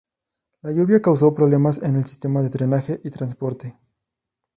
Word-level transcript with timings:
La 0.63 0.71
lluvia 0.71 0.99
causó 0.99 1.31
problemas 1.35 1.77
en 1.77 1.95
el 1.95 2.07
sistema 2.07 2.41
de 2.41 2.49
drenaje 2.49 2.99
y 3.03 3.11
transporte. 3.11 3.77